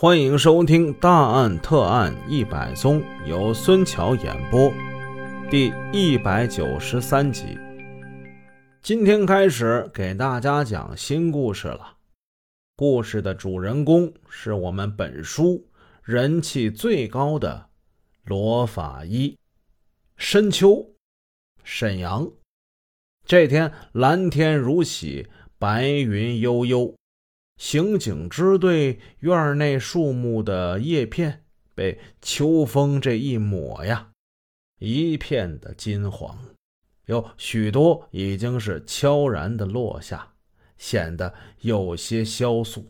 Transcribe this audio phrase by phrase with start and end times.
[0.00, 4.72] 欢迎收听《大案特案一百宗》，由孙桥演播，
[5.50, 7.58] 第一百九十三集。
[8.80, 11.98] 今天开始给大家讲新故事了。
[12.76, 15.68] 故事的主人公是我们本书
[16.02, 17.68] 人气最高的
[18.24, 19.36] 罗法医。
[20.16, 20.94] 深秋，
[21.62, 22.26] 沈阳，
[23.26, 25.28] 这天蓝天如洗，
[25.58, 26.94] 白云悠悠。
[27.60, 34.12] 刑警支队院内树木的叶片被秋风这一抹呀，
[34.78, 36.38] 一片的金黄，
[37.04, 40.32] 有许多已经是悄然的落下，
[40.78, 42.86] 显得有些萧素。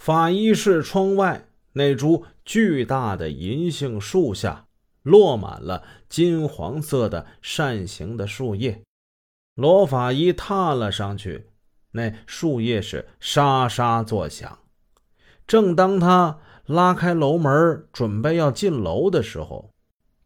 [0.00, 4.68] 法医室窗外那株巨大的银杏树下，
[5.02, 8.80] 落满了金黄色的扇形的树叶。
[9.56, 11.48] 罗法医踏了上去。
[11.92, 14.58] 那树叶是沙沙作响。
[15.46, 19.70] 正当他拉开楼门准备要进楼的时候，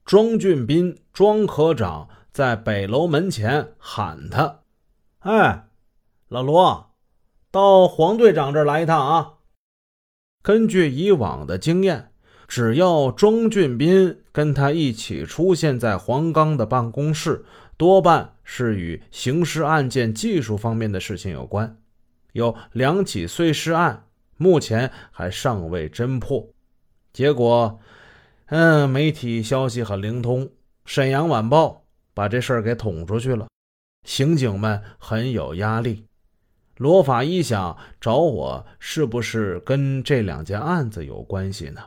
[0.05, 4.61] 庄俊斌庄科长在北楼门前喊他
[5.21, 5.69] ：“哎，
[6.29, 6.91] 老罗，
[7.51, 9.35] 到黄队长这儿来一趟啊！”
[10.43, 12.11] 根据以往的经验，
[12.49, 17.45] 只要庄俊斌跟他一起出现在黄刚的办公室。
[17.83, 21.79] 多半是与刑事案件技术方面的事情有关，
[22.31, 24.05] 有两起碎尸案，
[24.37, 26.49] 目前还尚未侦破。
[27.13, 27.81] 结果，
[28.47, 30.47] 嗯，媒体消息很灵通，
[30.85, 31.67] 《沈阳晚报》
[32.15, 33.49] 把这事儿给捅出去了，
[34.07, 36.07] 刑警们很有压力。
[36.77, 41.81] 罗法医想找我，是不是跟这两件案子有关系呢？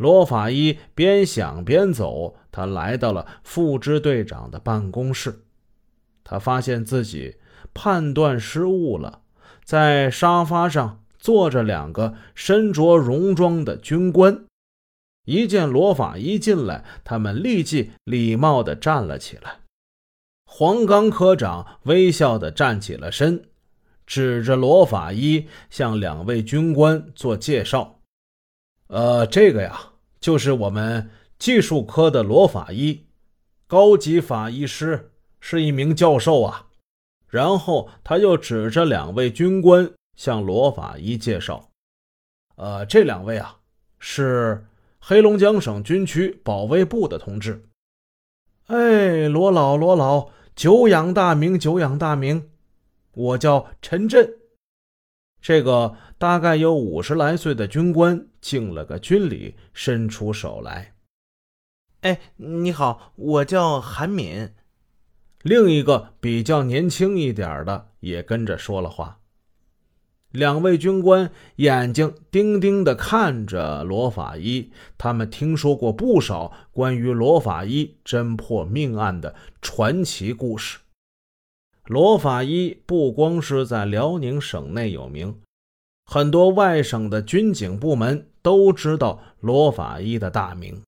[0.00, 5.44] 罗法医边想边走，他来到了副支队长的办公室。
[6.24, 7.36] 他发现自己
[7.74, 9.20] 判断失误了，
[9.62, 14.46] 在沙发上坐着两个身着戎装的军官。
[15.26, 19.58] 一见罗法医进来，他们立即礼貌地站了起来。
[20.46, 23.44] 黄刚科长微笑地站起了身，
[24.06, 28.00] 指着罗法医向两位军官做介绍
[28.88, 29.88] ：“呃，这个呀。”
[30.20, 33.06] 就是我们技术科的罗法医，
[33.66, 35.10] 高级法医师，
[35.40, 36.66] 是一名教授啊。
[37.26, 41.70] 然后他又指着两位军官向罗法医介绍
[42.56, 43.56] ：“呃，这两位啊，
[43.98, 44.66] 是
[44.98, 47.64] 黑龙江省军区保卫部的同志。”
[48.66, 52.50] 哎，罗老，罗老，久仰大名，久仰大名。
[53.12, 54.39] 我叫陈震。
[55.40, 60.94] 这个大概有五十来岁的军官敬了个军礼，伸出手来。
[62.02, 64.50] 哎，你好，我叫韩敏。
[65.42, 69.20] 另一个比较年轻一点的也跟着说了话。
[70.30, 80.78] 两位军官眼睛盯盯地看着罗法医，他们听说过不少关于罗法医侦破命案的传奇故事。
[81.90, 85.40] 罗法医不光是在辽宁省内有名，
[86.04, 90.80] 很多外省的军警部门都知道罗法医的大名，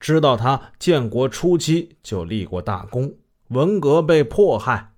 [0.00, 3.14] 知道他建国初期就立过大功。
[3.50, 4.94] 文革被迫害，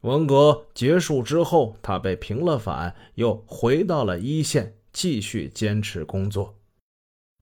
[0.00, 6.56] 文革结束之后，他被平了反，又回到了一线，继续坚持工作。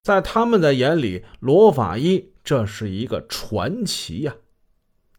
[0.03, 4.37] 在他们的眼里，罗法医这是一个传奇呀。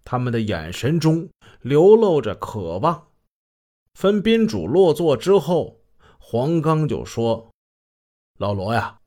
[0.06, 1.28] 他们的眼神中
[1.60, 3.08] 流露着渴望。
[3.94, 5.82] 分宾主落座之后，
[6.20, 7.50] 黄刚就说
[8.38, 9.00] ：“老罗呀，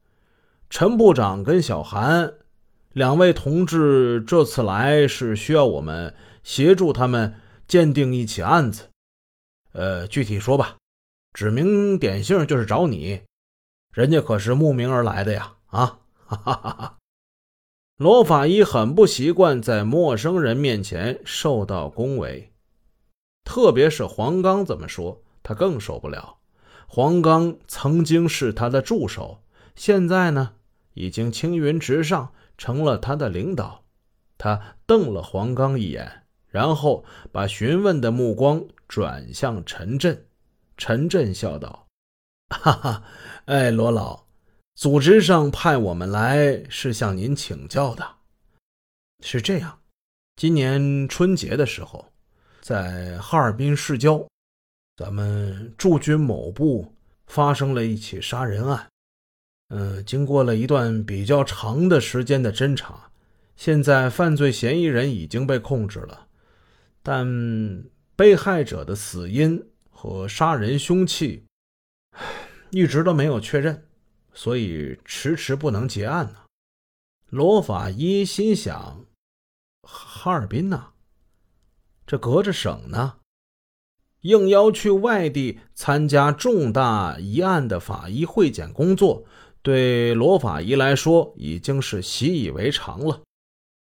[0.69, 2.35] 陈部长跟小韩
[2.93, 7.35] 两位同志这次来是需要我们协助他们
[7.67, 8.89] 鉴定一起案子。
[9.73, 10.77] 呃，具体说吧，
[11.35, 13.23] 指名点姓就是找你，
[13.93, 15.55] 人家可是慕名而来的呀！
[15.67, 16.98] 啊，哈哈哈哈。”
[17.99, 22.53] 罗法医很不习惯在陌生人面前受到恭维，
[23.43, 26.37] 特别是黄刚这么说，他更受不了。
[26.87, 29.43] 黄刚曾经是他的助手，
[29.75, 30.53] 现在呢，
[30.95, 33.83] 已经青云直上，成了他的领导。
[34.39, 40.25] 他瞪了黄刚一眼，然后把询问的目光转向陈震。
[40.77, 41.89] 陈震笑道
[42.55, 43.03] ：“哈哈，
[43.47, 44.23] 哎，罗老。”
[44.79, 48.09] 组织上派我们来是向您请教的。
[49.25, 49.81] 是这样，
[50.37, 52.13] 今年春节的时候，
[52.61, 54.25] 在哈尔滨市郊，
[54.97, 56.95] 咱们驻军某部
[57.27, 58.87] 发生了一起杀人案。
[59.71, 63.11] 嗯，经过了一段比较长的时间的侦查，
[63.57, 66.29] 现在犯罪嫌疑人已经被控制了，
[67.03, 67.83] 但
[68.15, 69.61] 被害者的死因
[69.91, 71.47] 和杀人凶器，
[72.71, 73.88] 一直都没有确认。
[74.39, 76.43] 所以迟迟不能结案呢。
[77.29, 79.05] 罗法医心想：
[79.83, 80.93] 哈尔滨呐，
[82.07, 83.17] 这隔着省呢，
[84.21, 89.25] 应邀去外地参加重大疑案的法医会检工作，
[89.61, 93.21] 对罗法医来说已经是习以为常了。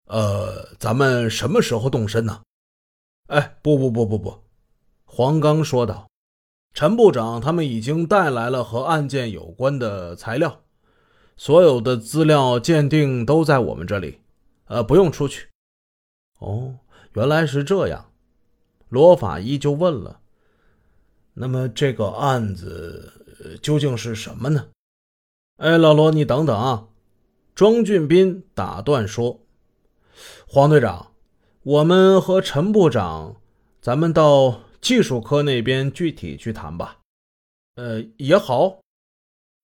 [0.06, 2.42] 呃，咱们什么时候动身呢？
[3.26, 4.42] 哎，不不不不不，
[5.04, 6.06] 黄刚说道
[6.78, 10.62] ：“陈部长他们已经带来了和案件有关的材料。”
[11.36, 14.20] 所有的资料鉴定都在我们这里，
[14.66, 15.48] 呃，不用出去。
[16.38, 16.76] 哦，
[17.14, 18.12] 原来是这样。
[18.90, 20.20] 罗法医就问了
[21.34, 24.68] ：“那么这个案子究竟是什么呢？”
[25.58, 26.90] 哎，老罗，你等等啊！
[27.56, 29.40] 庄俊斌打断说
[30.48, 31.14] ：“黄队长，
[31.64, 33.38] 我们和陈部长，
[33.82, 37.00] 咱们到技术科那边具体去谈吧。”
[37.75, 38.80] 呃，也好。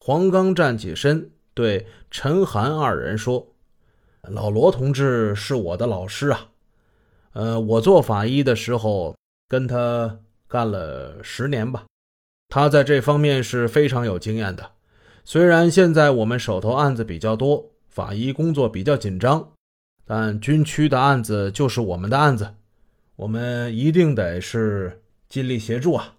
[0.01, 1.31] 黄刚站起身。
[1.55, 3.47] 对陈寒二人说
[4.27, 6.49] ：“老罗同志是我的老师啊，
[7.33, 9.15] 呃，我做法医的时候
[9.47, 11.85] 跟他干了十年吧，
[12.49, 14.71] 他在这方面是非常有经验的。
[15.23, 19.53] 虽然现在我们手头案子比较多，法医工作比较紧张，
[20.03, 22.55] 但军区的案子就是我们的案子，
[23.15, 25.02] 我们一定得是
[25.33, 26.18] 尽力协助啊。”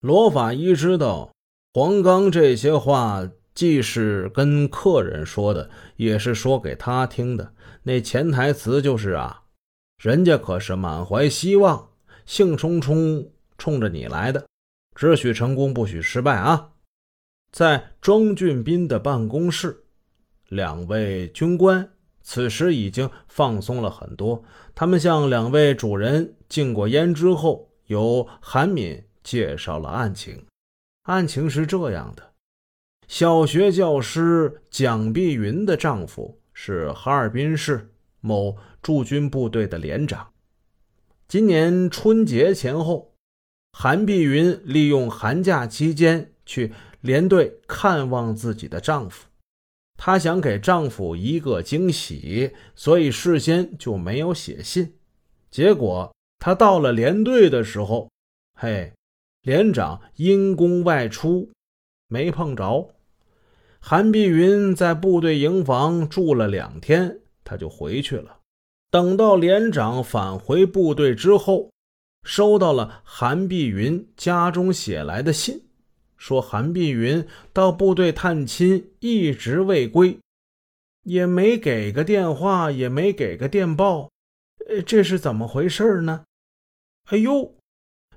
[0.00, 1.34] 罗法医知道
[1.74, 3.28] 黄刚这些话。
[3.54, 7.52] 既是跟客人说的，也是说给他听的。
[7.82, 9.42] 那潜台词就是啊，
[10.00, 11.88] 人家可是满怀希望，
[12.24, 14.46] 兴冲冲冲着你来的，
[14.94, 16.70] 只许成功，不许失败啊！
[17.50, 19.82] 在庄俊斌的办公室，
[20.48, 21.90] 两位军官
[22.22, 24.44] 此时已经放松了很多。
[24.72, 30.46] 他们向两位主人敬过烟之后，由韩敏介绍了案情。
[31.02, 32.32] 案情是这样的。
[33.06, 37.90] 小学教师蒋碧云的丈夫是哈尔滨市
[38.20, 40.30] 某驻军部队的连长。
[41.26, 43.14] 今年春节前后，
[43.72, 49.26] 韩碧云利用寒假期间去连队看望自己的丈夫。
[49.96, 54.94] 她想给丈夫一个惊喜，所以事先就没有写信。
[55.50, 58.10] 结果他到了连队的时候，
[58.54, 58.92] 嘿，
[59.42, 61.50] 连长因公外出，
[62.08, 62.94] 没碰着。
[63.80, 68.38] 韩碧云在部队营房住了两天，他就回去了。
[68.90, 71.70] 等到连长返回部队之后，
[72.24, 75.62] 收到了韩碧云家中写来的信，
[76.16, 80.18] 说韩碧云到部队探亲一直未归，
[81.04, 84.10] 也没给个电话，也没给个电报，
[84.68, 86.24] 呃，这是怎么回事呢？
[87.10, 87.54] 哎呦，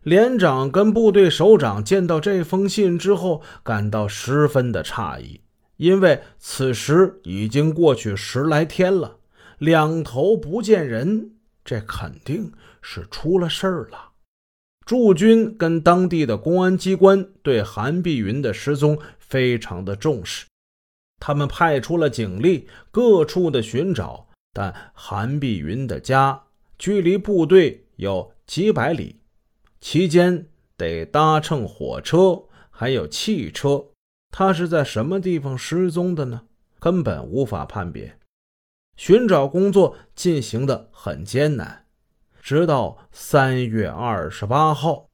[0.03, 5.39] 连长跟部队首长见到这封信之后，感到十分的诧异。
[5.77, 9.19] 因为此时已经过去十来天了，
[9.57, 11.31] 两头不见人，
[11.63, 12.51] 这肯定
[12.81, 14.09] 是出了事儿了。
[14.85, 20.45] 驻军跟当地的公安机关对韩碧云的失踪非常的重视，
[21.17, 26.43] 他们派出了警力各处的寻找，但韩碧云的家
[26.77, 29.21] 距离部队有几百里，
[29.79, 33.85] 期间得搭乘火车，还有汽车。
[34.31, 36.41] 他是在什么地方失踪的呢？
[36.79, 38.17] 根本无法判别，
[38.97, 41.85] 寻找工作进行的很艰难。
[42.41, 45.07] 直到三月二十八号，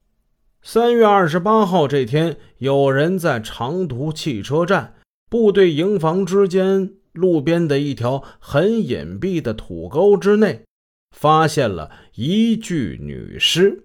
[0.62, 4.94] 三月二十八号这天，有人在长途汽车站、
[5.28, 10.64] 部队营房之间路边的一条很隐蔽的土沟之内，
[11.10, 13.84] 发现了一具女尸。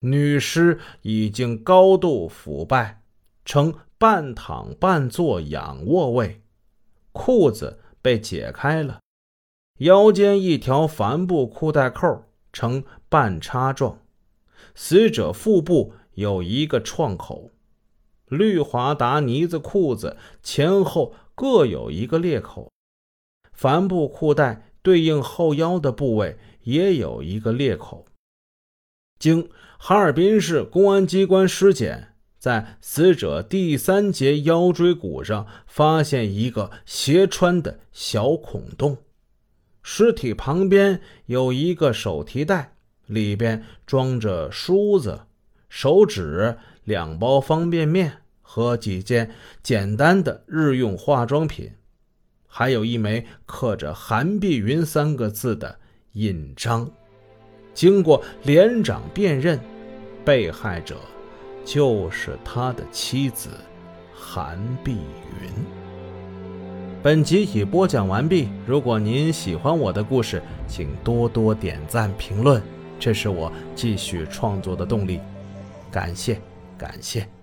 [0.00, 3.02] 女尸已经高度腐败，
[3.44, 3.74] 呈。
[3.98, 6.42] 半躺半坐仰卧位，
[7.12, 9.00] 裤子被解开了，
[9.78, 14.00] 腰间一条帆布裤带扣呈半叉状，
[14.74, 17.52] 死者腹部有一个创口，
[18.26, 22.70] 绿华达呢子裤子前后各有一个裂口，
[23.54, 28.06] 帆布裤带对应后腰的部位也有一个裂口。
[29.18, 32.12] 经哈尔滨市公安机关尸检。
[32.38, 38.98] 在死者第三节腰椎骨上发现一个斜穿的小孔洞，
[39.82, 42.76] 尸体旁边有一个手提袋，
[43.06, 45.22] 里边装着梳子、
[45.68, 51.72] 手纸、两包方便面和几件简单的日用化妆品，
[52.58, 55.78] 还有一枚刻着“韩碧云”三个字的
[56.12, 56.90] 印章。
[57.74, 59.60] 经过连长辨认，
[60.24, 60.96] 被害者。
[61.66, 63.50] 就是他的妻子
[64.14, 65.50] 韩碧云。
[67.02, 68.48] 本集已播讲完毕。
[68.66, 72.62] 如果您喜欢我的故事，请多多点赞评论，
[72.98, 75.20] 这是我继续创作的动力。
[75.90, 76.40] 感谢，
[76.78, 77.35] 感谢。